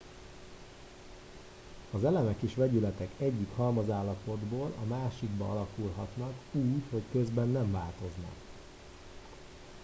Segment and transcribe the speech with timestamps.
[1.91, 8.35] az elemek és vegyületek egyik halmazállapotból a másikba alakulhatnak úgy hogy közben nem változnak